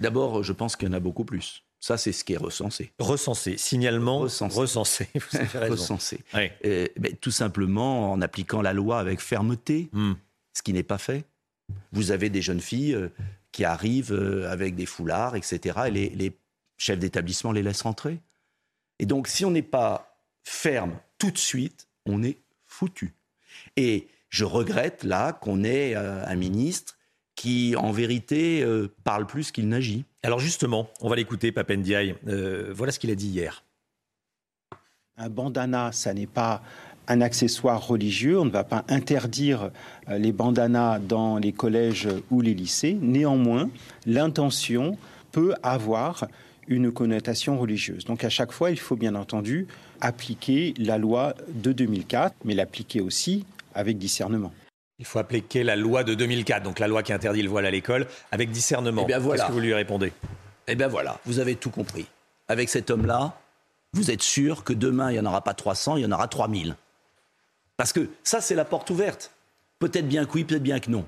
D'abord, 0.00 0.42
je 0.42 0.52
pense 0.52 0.76
qu'il 0.76 0.88
y 0.88 0.90
en 0.90 0.94
a 0.94 1.00
beaucoup 1.00 1.24
plus. 1.24 1.64
Ça, 1.82 1.98
c'est 1.98 2.12
ce 2.12 2.22
qui 2.22 2.32
est 2.34 2.38
recensé. 2.38 2.92
Recensé, 3.00 3.56
signalement 3.56 4.20
recensé. 4.20 5.08
Vous 5.14 5.36
avez 5.36 5.58
raison. 5.58 5.72
recensé. 5.72 6.20
Euh, 6.64 6.86
tout 7.20 7.32
simplement 7.32 8.12
en 8.12 8.20
appliquant 8.20 8.62
la 8.62 8.72
loi 8.72 9.00
avec 9.00 9.20
fermeté, 9.20 9.90
hmm. 9.92 10.12
ce 10.56 10.62
qui 10.62 10.72
n'est 10.72 10.84
pas 10.84 10.98
fait. 10.98 11.24
Vous 11.90 12.12
avez 12.12 12.30
des 12.30 12.40
jeunes 12.40 12.60
filles 12.60 12.94
euh, 12.94 13.08
qui 13.50 13.64
arrivent 13.64 14.12
euh, 14.12 14.48
avec 14.48 14.76
des 14.76 14.86
foulards, 14.86 15.34
etc. 15.34 15.80
Et 15.88 15.90
les, 15.90 16.10
les 16.10 16.38
chefs 16.78 17.00
d'établissement 17.00 17.50
les 17.50 17.62
laissent 17.62 17.82
rentrer. 17.82 18.20
Et 19.02 19.06
donc, 19.06 19.26
si 19.26 19.44
on 19.44 19.50
n'est 19.50 19.62
pas 19.62 20.16
ferme 20.44 20.96
tout 21.18 21.32
de 21.32 21.38
suite, 21.38 21.88
on 22.06 22.22
est 22.22 22.38
foutu. 22.66 23.12
Et 23.76 24.06
je 24.30 24.44
regrette 24.44 25.02
là 25.02 25.32
qu'on 25.32 25.64
ait 25.64 25.94
un 25.94 26.34
ministre 26.36 26.96
qui, 27.34 27.74
en 27.76 27.90
vérité, 27.90 28.64
parle 29.04 29.26
plus 29.26 29.50
qu'il 29.50 29.68
n'agit. 29.68 30.04
Alors 30.22 30.38
justement, 30.38 30.88
on 31.00 31.08
va 31.08 31.16
l'écouter, 31.16 31.50
Papendiaï. 31.50 32.14
Euh, 32.28 32.72
voilà 32.72 32.92
ce 32.92 33.00
qu'il 33.00 33.10
a 33.10 33.16
dit 33.16 33.26
hier. 33.26 33.64
Un 35.16 35.28
bandana, 35.28 35.90
ça 35.90 36.14
n'est 36.14 36.28
pas 36.28 36.62
un 37.08 37.20
accessoire 37.20 37.84
religieux. 37.84 38.38
On 38.38 38.44
ne 38.44 38.50
va 38.50 38.62
pas 38.62 38.84
interdire 38.88 39.72
euh, 40.08 40.18
les 40.18 40.30
bandanas 40.30 41.00
dans 41.00 41.38
les 41.38 41.52
collèges 41.52 42.08
ou 42.30 42.40
les 42.40 42.54
lycées. 42.54 42.96
Néanmoins, 43.00 43.68
l'intention 44.06 44.96
peut 45.32 45.54
avoir 45.64 46.28
une 46.68 46.92
connotation 46.92 47.58
religieuse. 47.58 48.04
Donc 48.04 48.24
à 48.24 48.28
chaque 48.28 48.52
fois, 48.52 48.70
il 48.70 48.78
faut 48.78 48.96
bien 48.96 49.14
entendu 49.14 49.66
appliquer 50.00 50.74
la 50.78 50.98
loi 50.98 51.34
de 51.48 51.72
2004, 51.72 52.34
mais 52.44 52.54
l'appliquer 52.54 53.00
aussi 53.00 53.44
avec 53.74 53.98
discernement. 53.98 54.52
Il 54.98 55.04
faut 55.04 55.18
appliquer 55.18 55.64
la 55.64 55.76
loi 55.76 56.04
de 56.04 56.14
2004, 56.14 56.62
donc 56.62 56.78
la 56.78 56.88
loi 56.88 57.02
qui 57.02 57.12
interdit 57.12 57.42
le 57.42 57.48
voile 57.48 57.66
à 57.66 57.70
l'école, 57.70 58.06
avec 58.30 58.50
discernement. 58.50 59.04
Eh 59.08 59.12
Qu'est-ce 59.12 59.46
que 59.46 59.52
vous 59.52 59.60
lui 59.60 59.74
répondez? 59.74 60.12
Eh 60.68 60.74
bien 60.74 60.88
voilà, 60.88 61.18
vous 61.24 61.38
avez 61.38 61.56
tout 61.56 61.70
compris. 61.70 62.06
Avec 62.48 62.68
cet 62.68 62.90
homme-là, 62.90 63.38
vous 63.94 64.10
êtes 64.10 64.22
sûr 64.22 64.64
que 64.64 64.72
demain, 64.72 65.10
il 65.10 65.14
n'y 65.14 65.20
en 65.20 65.26
aura 65.26 65.42
pas 65.42 65.54
300, 65.54 65.96
il 65.96 66.02
y 66.02 66.06
en 66.06 66.12
aura 66.12 66.28
3000. 66.28 66.76
Parce 67.76 67.92
que 67.92 68.08
ça, 68.22 68.40
c'est 68.40 68.54
la 68.54 68.64
porte 68.64 68.90
ouverte. 68.90 69.32
Peut-être 69.78 70.06
bien 70.06 70.24
que 70.24 70.32
oui, 70.34 70.44
peut-être 70.44 70.62
bien 70.62 70.78
que 70.78 70.90
non. 70.90 71.04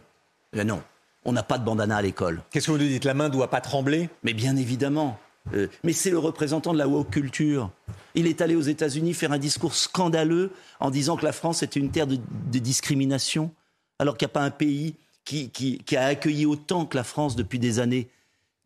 Mais 0.53 0.65
non, 0.65 0.83
on 1.25 1.33
n'a 1.33 1.43
pas 1.43 1.59
de 1.59 1.65
bandana 1.65 1.97
à 1.97 2.03
l'école. 2.03 2.43
Qu'est-ce 2.51 2.67
que 2.67 2.73
vous 2.73 2.79
nous 2.79 2.89
dites? 2.89 3.05
La 3.05 3.15
main 3.15 3.29
ne 3.29 3.33
doit 3.33 3.49
pas 3.49 3.61
trembler? 3.61 4.09
Mais 4.23 4.33
bien 4.33 4.57
évidemment. 4.57 5.19
Euh, 5.53 5.69
mais 5.83 5.93
c'est 5.93 6.11
le 6.11 6.19
représentant 6.19 6.73
de 6.73 6.79
la 6.79 6.89
woke 6.89 7.11
culture. 7.11 7.71
Il 8.15 8.27
est 8.27 8.41
allé 8.41 8.55
aux 8.55 8.63
États-Unis 8.63 9.15
faire 9.15 9.33
un 9.33 9.39
discours 9.39 9.75
scandaleux 9.75 10.51
en 10.81 10.91
disant 10.91 11.17
que 11.17 11.25
la 11.25 11.33
France 11.33 11.63
était 11.63 11.81
une 11.81 11.91
terre 11.91 12.07
de, 12.07 12.19
discrimination, 12.59 13.53
alors 13.99 14.17
qu'il 14.17 14.27
n'y 14.27 14.31
a 14.31 14.35
pas 14.35 14.43
un 14.43 14.51
pays 14.51 14.95
qui, 15.25 15.51
a 15.97 16.07
accueilli 16.07 16.47
autant 16.47 16.87
que 16.87 16.97
la 16.97 17.05
France 17.05 17.37
depuis 17.37 17.59
des 17.59 17.79
années. 17.79 18.09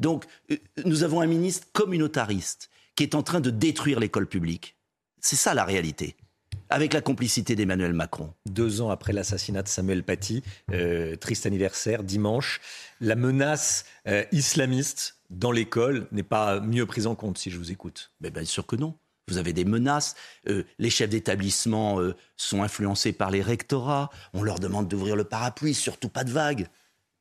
Donc, 0.01 0.25
euh, 0.51 0.57
nous 0.85 1.03
avons 1.03 1.21
un 1.21 1.27
ministre 1.27 1.67
communautariste 1.73 2.71
qui 2.95 3.03
est 3.03 3.15
en 3.15 3.23
train 3.23 3.41
de 3.41 3.51
détruire 3.51 4.01
l'école 4.01 4.27
publique. 4.27 4.77
C'est 5.21 5.37
ça 5.37 5.55
la 5.55 5.65
réalité 5.65 6.17
avec 6.71 6.93
la 6.93 7.01
complicité 7.01 7.57
d'Emmanuel 7.57 7.95
Macron. 7.95 8.35
Deux 8.45 8.83
ans 8.83 8.91
après 8.91 9.15
l'assassinat 9.15 9.63
de 9.63 9.69
Samuel 9.69 10.03
Paty, 10.03 10.43
euh, 10.71 11.17
triste 11.17 11.47
anniversaire, 11.47 12.05
dimanche, 12.05 12.61
la 13.01 13.17
menace 13.17 13.85
islamiste 14.33 15.18
dans 15.31 15.53
l'école 15.53 16.09
n'est 16.13 16.23
pas 16.23 16.61
mieux 16.61 16.87
prise 16.87 17.07
en 17.07 17.15
compte, 17.15 17.39
si 17.39 17.51
je 17.51 17.59
vous 17.59 17.71
écoute. 17.71 18.13
Mais 18.21 18.31
bien 18.31 18.45
sûr 18.45 18.67
que 18.67 18.77
non. 18.77 18.95
Vous 19.29 19.37
avez 19.37 19.53
des 19.53 19.67
menaces, 19.67 20.15
euh, 20.49 20.65
les 20.79 20.89
chefs 20.89 21.11
d'établissement 21.11 22.01
sont 22.39 22.63
influencés 22.63 23.13
par 23.13 23.31
les 23.31 23.43
rectorats, 23.43 24.09
on 24.33 24.43
leur 24.43 24.59
demande 24.59 24.89
d'ouvrir 24.89 25.17
le 25.17 25.25
parapluie, 25.25 25.75
surtout 25.75 26.09
pas 26.09 26.25
de 26.25 26.31
vagues. 26.31 26.69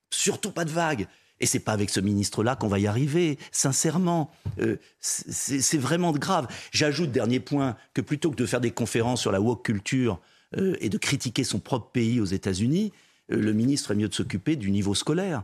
Surtout 0.10 0.52
pas 0.52 0.64
de 0.64 0.72
vagues. 0.72 1.08
Et 1.40 1.46
c'est 1.46 1.60
pas 1.60 1.74
avec 1.74 1.90
ce 1.90 2.00
ministre-là 2.00 2.56
qu'on 2.56 2.68
va 2.68 2.80
y 2.80 2.88
arriver, 2.88 3.38
sincèrement. 3.52 4.32
Euh, 4.60 4.78
c'est 5.00 5.78
vraiment 5.78 6.12
grave. 6.12 6.48
J'ajoute, 6.72 7.12
dernier 7.12 7.40
point, 7.40 7.78
que 7.94 8.02
plutôt 8.02 8.32
que 8.32 8.36
de 8.36 8.46
faire 8.46 8.62
des 8.62 8.72
conférences 8.72 9.22
sur 9.22 9.32
la 9.32 9.40
woke 9.40 9.64
culture 9.64 10.20
euh, 10.58 10.76
et 10.80 10.90
de 10.90 10.98
critiquer 10.98 11.44
son 11.44 11.60
propre 11.60 11.92
pays 11.92 12.20
aux 12.20 12.26
États-Unis, 12.26 12.92
euh, 13.32 13.36
le 13.36 13.54
ministre 13.54 13.92
est 13.92 13.96
mieux 13.96 14.10
de 14.10 14.14
s'occuper 14.14 14.56
du 14.56 14.72
niveau 14.72 14.96
scolaire. 14.96 15.44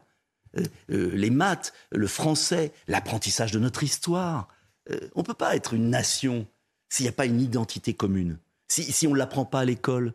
Les 0.89 1.29
maths, 1.29 1.73
le 1.91 2.07
français, 2.07 2.71
l'apprentissage 2.87 3.51
de 3.51 3.59
notre 3.59 3.83
histoire. 3.83 4.47
on 5.15 5.19
ne 5.19 5.25
peut 5.25 5.33
pas 5.33 5.55
être 5.55 5.73
une 5.73 5.89
nation 5.89 6.47
s'il 6.89 7.05
n'y 7.05 7.09
a 7.09 7.13
pas 7.13 7.25
une 7.25 7.41
identité 7.41 7.93
commune, 7.93 8.37
si, 8.67 9.07
on 9.07 9.13
ne 9.13 9.17
l'apprend 9.17 9.45
pas 9.45 9.61
à 9.61 9.65
l'école. 9.65 10.13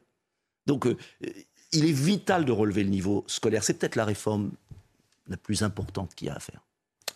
Donc, 0.67 0.87
il 1.73 1.85
est 1.85 1.93
vital 1.93 2.45
de 2.45 2.53
relever 2.53 2.85
le 2.85 2.91
niveau 2.91 3.25
scolaire. 3.27 3.65
C'est 3.65 3.75
peut-être 3.75 3.97
la 3.97 4.05
réforme 4.05 4.53
la 5.29 5.37
plus 5.37 5.63
importante 5.63 6.15
qu'il 6.15 6.29
y 6.29 6.31
a 6.31 6.35
à 6.35 6.41
faire. 6.41 6.61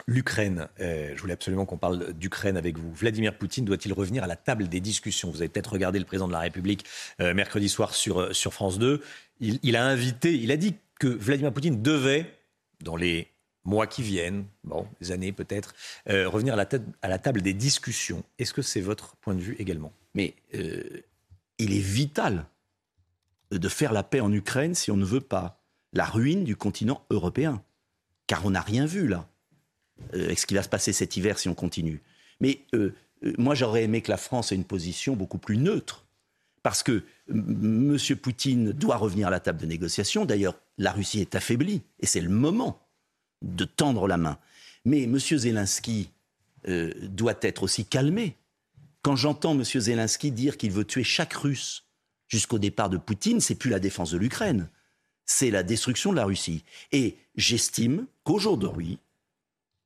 L'Ukraine, 0.06 0.68
euh, 0.80 1.12
je 1.14 1.20
voulais 1.20 1.34
absolument 1.34 1.64
qu'on 1.64 1.76
parle 1.76 2.12
d'Ukraine 2.12 2.56
avec 2.56 2.76
vous. 2.76 2.92
Vladimir 2.92 3.36
Poutine 3.36 3.64
doit-il 3.64 3.92
revenir 3.92 4.24
à 4.24 4.26
la 4.26 4.36
table 4.36 4.68
des 4.68 4.80
discussions? 4.80 5.30
Vous 5.30 5.38
avez 5.38 5.48
peut-être 5.48 5.72
regardé 5.72 5.98
le 5.98 6.04
président 6.04 6.26
de 6.26 6.32
la 6.32 6.40
République 6.40 6.84
euh, 7.20 7.34
mercredi 7.34 7.68
soir 7.68 7.92
euh, 8.08 8.32
sur 8.32 8.52
France 8.52 8.78
2. 8.78 9.00
Il, 9.40 9.76
a 9.76 9.84
invité, 9.84 10.34
il 10.34 10.50
a 10.50 10.56
dit 10.56 10.74
que 10.98 11.06
Vladimir 11.06 11.52
Poutine 11.52 11.82
devait, 11.82 12.32
dans 12.82 12.96
les 12.96 13.28
mois 13.64 13.86
qui 13.86 14.02
viennent, 14.02 14.44
bon, 14.64 14.86
les 15.00 15.12
années 15.12 15.32
peut-être, 15.32 15.74
revenir 16.06 16.54
à 16.54 17.08
la, 17.08 17.18
table 17.18 17.42
des 17.42 17.54
discussions. 17.54 18.24
Est-ce 18.38 18.52
que 18.52 18.62
c'est 18.62 18.80
votre 18.80 19.16
point 19.16 19.34
de 19.34 19.40
vue 19.40 19.56
également? 19.60 19.92
Mais 20.14 20.34
il 20.52 21.72
est 21.72 21.78
vital 21.78 22.46
de 23.52 23.68
faire 23.68 23.92
la 23.92 24.02
paix 24.02 24.20
en 24.20 24.32
Ukraine 24.32 24.74
si 24.74 24.90
on 24.90 24.96
ne 24.96 25.04
veut 25.04 25.20
pas 25.20 25.62
la 25.92 26.04
ruine 26.04 26.42
du 26.42 26.56
continent 26.56 27.04
européen 27.10 27.62
car 28.26 28.46
on 28.46 28.50
n'a 28.50 28.60
rien 28.62 28.86
vu 28.86 29.08
là, 29.08 29.28
euh, 30.14 30.24
avec 30.24 30.38
ce 30.38 30.46
qui 30.46 30.54
va 30.54 30.62
se 30.62 30.68
passer 30.68 30.92
cet 30.94 31.18
hiver 31.18 31.38
si 31.38 31.50
on 31.50 31.54
continue? 31.54 32.00
Mais 32.40 32.60
euh, 32.74 32.94
euh, 33.24 33.34
moi, 33.36 33.54
j'aurais 33.54 33.84
aimé 33.84 34.00
que 34.00 34.10
la 34.10 34.16
France 34.16 34.52
ait 34.52 34.54
une 34.54 34.64
position 34.64 35.16
beaucoup 35.16 35.38
plus 35.38 35.58
neutre, 35.58 36.06
parce 36.62 36.82
que 36.82 37.02
M. 37.28 37.98
Poutine 38.22 38.72
doit 38.72 38.96
revenir 38.96 39.28
à 39.28 39.30
la 39.30 39.40
table 39.40 39.58
de 39.58 39.66
négociation. 39.66 40.24
D'ailleurs, 40.24 40.58
la 40.78 40.92
Russie 40.92 41.20
est 41.20 41.34
affaiblie, 41.34 41.82
et 42.00 42.06
c'est 42.06 42.20
le 42.20 42.28
moment 42.28 42.80
de 43.42 43.64
tendre 43.64 44.06
la 44.06 44.16
main. 44.16 44.38
Mais 44.84 45.02
M. 45.04 45.18
Zelensky 45.18 46.10
doit 47.02 47.38
être 47.42 47.64
aussi 47.64 47.84
calmé. 47.84 48.36
Quand 49.02 49.16
j'entends 49.16 49.52
M. 49.52 49.64
Zelensky 49.64 50.30
dire 50.30 50.56
qu'il 50.56 50.70
veut 50.70 50.84
tuer 50.84 51.04
chaque 51.04 51.32
Russe 51.32 51.84
jusqu'au 52.28 52.58
départ 52.58 52.88
de 52.88 52.96
Poutine, 52.96 53.40
c'est 53.40 53.56
plus 53.56 53.70
la 53.70 53.80
défense 53.80 54.12
de 54.12 54.18
l'Ukraine 54.18 54.68
c'est 55.26 55.50
la 55.50 55.62
destruction 55.62 56.10
de 56.10 56.16
la 56.16 56.24
Russie. 56.24 56.64
Et 56.90 57.16
j'estime 57.36 58.06
qu'aujourd'hui, 58.24 58.98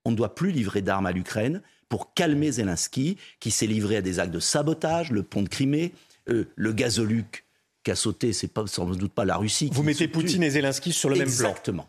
on 0.04 0.10
ne 0.10 0.16
doit 0.16 0.34
plus 0.34 0.52
livrer 0.52 0.82
d'armes 0.82 1.06
à 1.06 1.12
l'Ukraine 1.12 1.62
pour 1.88 2.14
calmer 2.14 2.52
Zelensky, 2.52 3.16
qui 3.40 3.50
s'est 3.50 3.66
livré 3.66 3.96
à 3.96 4.02
des 4.02 4.18
actes 4.18 4.32
de 4.32 4.40
sabotage, 4.40 5.10
le 5.10 5.22
pont 5.22 5.42
de 5.42 5.48
Crimée, 5.48 5.92
euh, 6.28 6.48
le 6.56 6.72
gazoluc 6.72 7.44
qui 7.86 7.92
a 7.92 7.94
sauté, 7.94 8.32
c'est 8.32 8.48
pas 8.48 8.66
sans 8.66 8.84
doute 8.86 9.12
pas 9.12 9.24
la 9.24 9.36
Russie. 9.36 9.70
Vous 9.72 9.84
mettez 9.84 10.08
Poutine 10.08 10.42
et 10.42 10.50
Zelensky 10.50 10.92
sur 10.92 11.08
le 11.08 11.14
même 11.14 11.26
plan. 11.26 11.50
Exactement. 11.50 11.88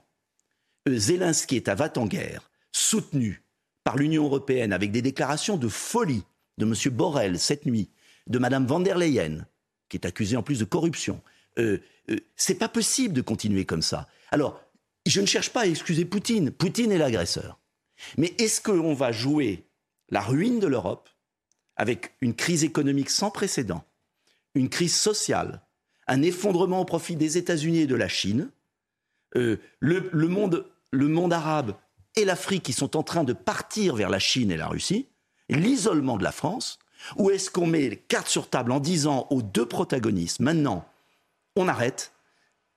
Euh, 0.87 0.95
Zelensky 0.95 1.55
est 1.55 1.67
à 1.69 1.73
va-t-en-guerre, 1.73 2.51
soutenu 2.71 3.43
par 3.83 3.97
l'Union 3.97 4.25
européenne 4.25 4.73
avec 4.73 4.91
des 4.91 5.01
déclarations 5.01 5.57
de 5.57 5.67
folie 5.67 6.23
de 6.59 6.67
M. 6.67 6.93
Borrell 6.95 7.39
cette 7.39 7.65
nuit, 7.65 7.89
de 8.27 8.37
Mme 8.37 8.67
van 8.67 8.79
der 8.79 8.95
Leyen, 8.95 9.47
qui 9.89 9.97
est 9.97 10.05
accusée 10.05 10.37
en 10.37 10.43
plus 10.43 10.59
de 10.59 10.65
corruption, 10.65 11.19
euh, 11.57 11.79
euh, 12.11 12.17
c'est 12.35 12.59
pas 12.59 12.69
possible 12.69 13.15
de 13.15 13.21
continuer 13.21 13.65
comme 13.65 13.81
ça. 13.81 14.07
Alors, 14.29 14.61
je 15.07 15.19
ne 15.19 15.25
cherche 15.25 15.49
pas 15.49 15.61
à 15.61 15.65
excuser 15.65 16.05
Poutine. 16.05 16.51
Poutine 16.51 16.91
est 16.91 16.99
l'agresseur. 16.99 17.59
Mais 18.19 18.35
est-ce 18.37 18.61
qu'on 18.61 18.93
va 18.93 19.11
jouer 19.11 19.65
la 20.09 20.21
ruine 20.21 20.59
de 20.59 20.67
l'Europe 20.67 21.09
avec 21.75 22.13
une 22.21 22.35
crise 22.35 22.63
économique 22.63 23.09
sans 23.09 23.31
précédent, 23.31 23.83
une 24.53 24.69
crise 24.69 24.95
sociale, 24.95 25.63
un 26.07 26.21
effondrement 26.21 26.81
au 26.81 26.85
profit 26.85 27.15
des 27.15 27.37
États-Unis 27.37 27.79
et 27.79 27.87
de 27.87 27.95
la 27.95 28.07
Chine, 28.07 28.49
euh, 29.35 29.57
le, 29.79 30.27
monde, 30.27 31.33
arabe 31.33 31.75
et 32.15 32.25
l'Afrique 32.25 32.63
qui 32.63 32.73
sont 32.73 32.95
en 32.95 33.03
train 33.03 33.23
de 33.23 33.33
partir 33.33 33.95
vers 33.95 34.09
la 34.09 34.19
Chine 34.19 34.51
et 34.51 34.57
la 34.57 34.67
Russie, 34.67 35.07
l'isolement 35.49 36.17
de 36.17 36.23
la 36.23 36.31
France, 36.31 36.79
ou 37.17 37.29
est-ce 37.29 37.51
qu'on 37.51 37.67
met 37.67 37.89
les 37.89 37.97
cartes 37.97 38.27
sur 38.27 38.49
table 38.49 38.71
en 38.71 38.79
disant 38.79 39.27
aux 39.29 39.41
deux 39.41 39.65
protagonistes, 39.65 40.39
maintenant, 40.39 40.85
on 41.55 41.67
arrête. 41.67 42.13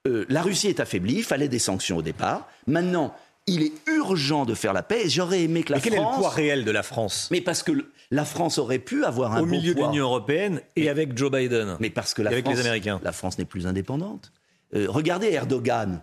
Euh, 0.07 0.25
la 0.29 0.43
Russie 0.43 0.69
est 0.69 0.81
affaiblie, 0.81 1.17
il 1.17 1.25
fallait 1.25 1.49
des 1.49 1.59
sanctions 1.59 1.99
au 1.99 2.03
départ. 2.03 2.49
Maintenant, 2.67 3.15
il 3.51 3.63
est 3.63 3.73
urgent 3.89 4.45
de 4.45 4.55
faire 4.55 4.73
la 4.73 4.83
paix. 4.83 5.09
J'aurais 5.09 5.43
aimé 5.43 5.63
que 5.63 5.73
la 5.73 5.79
Mais 5.79 5.83
quel 5.83 5.95
est 5.95 5.99
le 5.99 6.19
poids 6.19 6.31
réel 6.31 6.65
de 6.65 6.71
la 6.71 6.83
France? 6.83 7.29
Mais 7.31 7.41
parce 7.41 7.63
que 7.63 7.73
la 8.11 8.25
France 8.25 8.59
aurait 8.59 8.79
pu 8.79 9.05
avoir 9.05 9.35
un 9.35 9.43
au 9.43 9.47
milieu 9.47 9.75
de 9.75 9.81
l'Union 9.81 10.05
européenne 10.05 10.61
et 10.77 10.89
avec 10.89 11.17
Joe 11.17 11.31
Biden. 11.31 11.77
Mais 11.81 11.91
parce 11.91 12.15
que 12.15 12.23
la 12.23 12.31
France, 12.31 12.55
les 12.55 12.61
Américains. 12.61 13.01
La 13.03 13.13
France 13.13 13.39
n'est 13.39 13.45
plus 13.45 13.67
indépendante. 13.67 14.33
Euh, 14.75 14.87
regardez 14.89 15.29
Erdogan. 15.33 16.03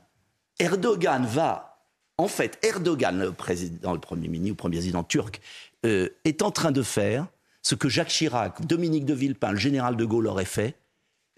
Erdogan 0.60 1.26
va, 1.26 1.86
en 2.18 2.28
fait, 2.28 2.60
Erdogan, 2.64 3.18
le 3.20 3.32
président, 3.32 3.94
le 3.94 4.00
premier 4.00 4.28
ministre, 4.28 4.54
le 4.54 4.56
premier 4.56 4.78
président 4.78 5.04
turc, 5.04 5.42
euh, 5.86 6.10
est 6.26 6.42
en 6.42 6.52
train 6.52 6.72
de 6.72 6.82
faire 6.82 7.28
ce 7.62 7.76
que 7.76 7.90
Jacques 7.90 8.10
Chirac, 8.10 8.66
Dominique 8.66 9.06
de 9.06 9.14
Villepin, 9.14 9.52
le 9.52 9.58
général 9.58 9.96
de 9.96 10.06
Gaulle 10.06 10.28
aurait 10.28 10.46
fait 10.46 10.76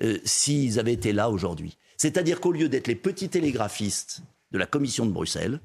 euh, 0.04 0.18
s'ils 0.24 0.80
avaient 0.80 0.94
été 0.94 1.12
là 1.12 1.30
aujourd'hui. 1.30 1.78
C'est-à-dire 1.98 2.40
qu'au 2.40 2.52
lieu 2.52 2.70
d'être 2.70 2.88
les 2.88 2.96
petits 2.96 3.30
télégraphistes 3.30 4.22
de 4.52 4.58
la 4.58 4.66
Commission 4.66 5.06
de 5.06 5.12
Bruxelles, 5.12 5.60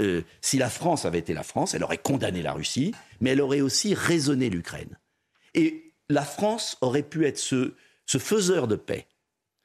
euh, 0.00 0.22
si 0.40 0.58
la 0.58 0.70
France 0.70 1.04
avait 1.04 1.18
été 1.18 1.34
la 1.34 1.42
France, 1.42 1.74
elle 1.74 1.84
aurait 1.84 1.98
condamné 1.98 2.42
la 2.42 2.52
Russie, 2.52 2.94
mais 3.20 3.30
elle 3.30 3.40
aurait 3.40 3.60
aussi 3.60 3.94
raisonné 3.94 4.50
l'Ukraine. 4.50 4.98
Et 5.54 5.92
la 6.08 6.22
France 6.22 6.76
aurait 6.80 7.02
pu 7.02 7.26
être 7.26 7.38
ce, 7.38 7.72
faiseur 8.06 8.68
de 8.68 8.76
paix. 8.76 9.06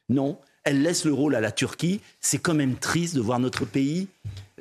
Non, 0.10 0.40
elle 0.64 0.82
laisse 0.82 1.06
le 1.06 1.14
rôle 1.14 1.36
à 1.36 1.42
la 1.42 1.52
Turquie. 1.52 2.02
C'est 2.20 2.40
quand 2.40 2.54
même 2.54 2.76
triste 2.76 3.16
de 3.16 3.22
voir 3.22 3.40
notre 3.40 3.66
pays, 3.66 4.08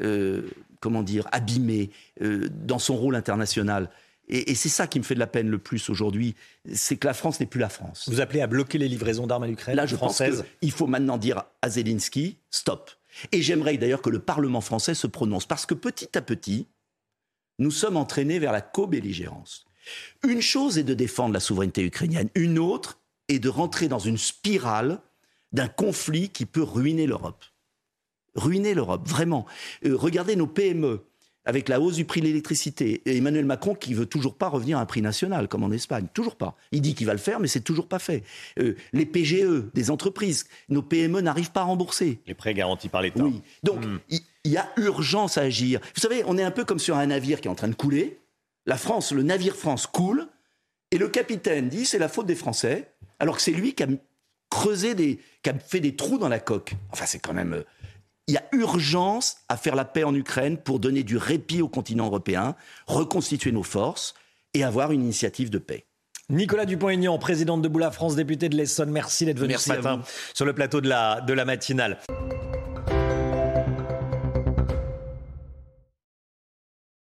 euh, 0.03 0.43
comment 0.81 1.03
dire, 1.03 1.27
abîmé 1.33 1.91
dans 2.21 2.79
son 2.79 2.97
rôle 2.97 3.15
international. 3.15 3.91
Et, 4.31 4.55
c'est 4.55 4.69
ça 4.69 4.87
qui 4.87 4.99
me 5.01 5.05
fait 5.05 5.15
de 5.15 5.19
la 5.19 5.27
peine 5.27 5.49
le 5.49 5.59
plus 5.59 5.91
aujourd'hui, 5.91 6.37
c'est 6.73 6.97
que 6.97 7.07
la 7.07 7.15
France 7.15 7.41
n'est 7.41 7.47
plus 7.47 7.59
la 7.59 7.69
France. 7.69 8.09
Vous 8.09 8.21
appelez 8.21 8.41
à 8.41 8.47
bloquer 8.47 8.79
les 8.79 8.89
livraisons 8.89 9.27
d'armes 9.27 9.43
à 9.43 9.47
l'Ukraine 9.49 9.75
Là, 9.75 9.87
je 9.87 9.97
française. 9.97 10.39
pense 10.39 10.47
qu'il 10.63 10.71
faut 10.71 10.87
maintenant 10.87 11.19
dire 11.19 11.43
à 11.63 11.69
Zelensky, 11.69 12.37
stop. 12.51 12.93
Et 13.33 13.43
j'aimerais 13.43 13.77
d'ailleurs 13.77 14.03
que 14.03 14.11
le 14.11 14.21
Parlement 14.21 14.61
français 14.61 14.95
se 14.95 15.07
prononce, 15.07 15.47
parce 15.47 15.67
que 15.67 15.75
petit 15.75 16.17
à 16.17 16.23
petit, 16.23 16.67
nous 17.59 17.71
sommes 17.71 17.97
entraînés 17.97 18.39
vers 18.39 18.53
la 18.53 18.61
co-belligérance. 18.61 19.67
Une 20.27 20.43
chose 20.43 20.79
est 20.79 20.85
de 20.85 20.95
défendre 20.95 21.35
la 21.35 21.41
souveraineté 21.41 21.85
ukrainienne, 21.85 22.31
une 22.35 22.59
autre 22.59 23.01
est 23.29 23.39
de 23.39 23.49
rentrer 23.49 23.89
dans 23.89 23.99
une 23.99 24.19
spirale 24.19 25.01
d'un 25.53 25.69
conflit 25.69 26.29
qui 26.31 26.47
peut 26.47 26.63
ruiner 26.63 27.07
l'Europe. 27.07 27.45
Ruiner 28.35 28.75
l'Europe, 28.75 29.09
vraiment. 29.09 29.47
Euh, 29.85 29.97
regardez 29.97 30.37
nos 30.37 30.47
PME 30.47 31.05
avec 31.51 31.69
la 31.69 31.81
hausse 31.81 31.97
du 31.97 32.05
prix 32.05 32.21
de 32.21 32.27
l'électricité, 32.27 33.03
et 33.07 33.17
Emmanuel 33.17 33.45
Macron 33.45 33.75
qui 33.75 33.93
veut 33.93 34.07
toujours 34.07 34.37
pas 34.37 34.47
revenir 34.47 34.79
à 34.79 34.83
un 34.83 34.87
prix 34.87 35.03
national, 35.03 35.49
comme 35.49 35.65
en 35.65 35.73
Espagne, 35.73 36.07
toujours 36.15 36.37
pas. 36.37 36.57
Il 36.71 36.81
dit 36.81 36.95
qu'il 36.95 37.09
va 37.09 37.13
le 37.13 37.19
faire, 37.19 37.41
mais 37.41 37.49
c'est 37.49 37.61
toujours 37.61 37.89
pas 37.89 37.99
fait. 37.99 38.23
Euh, 38.61 38.77
les 38.93 39.05
PGE 39.05 39.65
des 39.75 39.91
entreprises, 39.91 40.47
nos 40.69 40.81
PME 40.81 41.21
n'arrivent 41.23 41.51
pas 41.51 41.63
à 41.63 41.65
rembourser. 41.65 42.21
Les 42.29 42.35
prêts 42.35 42.55
garantis 42.55 42.89
par 42.89 43.03
l'État. 43.03 43.25
Oui. 43.25 43.43
Donc, 43.65 43.85
hmm. 43.85 43.99
il 44.45 44.53
y, 44.53 44.59
a 44.59 44.71
urgence 44.77 45.39
à 45.39 45.43
agir. 45.43 45.81
Vous 45.97 46.01
savez, 46.01 46.23
on 46.25 46.39
est 46.39 46.45
un 46.45 46.53
peu 46.53 46.65
comme 46.65 46.79
sur 46.79 46.97
un 46.97 47.07
navire 47.07 47.41
qui 47.41 47.49
est 47.49 47.51
en 47.51 47.57
train 47.57 47.67
de 47.67 47.75
couler. 47.75 48.21
La 48.65 48.77
France, 48.77 49.11
le 49.11 49.25
navire 49.25 49.57
France 49.57 49.89
coule, 49.89 50.29
et 50.93 50.99
le 50.99 51.09
capitaine 51.09 51.69
dit 51.69 51.85
c'est 51.85 51.99
la 51.99 52.09
faute 52.09 52.27
des 52.27 52.37
Français, 52.37 52.93
alors 53.19 53.35
que 53.35 53.43
c'est 53.43 53.51
lui 53.51 53.75
qui 53.75 53.83
a 53.83 53.89
creusé 54.51 54.95
des, 54.95 55.19
qui 55.43 55.51
a 55.51 55.59
fait 55.59 55.81
des 55.81 55.97
trous 55.97 56.19
dans 56.19 56.29
la 56.29 56.39
coque. 56.39 56.75
Enfin, 56.93 57.07
c'est 57.07 57.19
quand 57.19 57.35
même. 57.35 57.65
Il 58.31 58.35
y 58.35 58.37
a 58.37 58.45
urgence 58.53 59.39
à 59.49 59.57
faire 59.57 59.75
la 59.75 59.85
paix 59.85 60.05
en 60.05 60.15
Ukraine 60.15 60.57
pour 60.57 60.79
donner 60.79 61.03
du 61.03 61.17
répit 61.17 61.63
au 61.63 61.69
continent 61.69 62.07
européen, 62.07 62.55
reconstituer 62.87 63.51
nos 63.51 63.65
forces 63.65 64.15
et 64.55 64.63
avoir 64.63 64.93
une 64.93 65.03
initiative 65.03 65.51
de 65.51 65.59
paix. 65.59 65.85
Nicolas 66.29 66.65
Dupont-Aignan, 66.65 67.19
président 67.19 67.59
de 67.59 67.63
Debout 67.63 67.81
la 67.81 67.91
France, 67.91 68.15
député 68.15 68.49
de 68.49 68.57
l'Essonne, 68.57 68.93
merci 68.93 69.25
d'être 69.25 69.41
venu 69.41 69.55
ce 69.59 69.71
matin 69.71 70.03
sur 70.33 70.45
le 70.45 70.53
plateau 70.53 70.81
de 70.81 70.89
la, 70.89 71.23
de 71.23 71.33
la 71.33 71.45
matinale. 71.45 71.99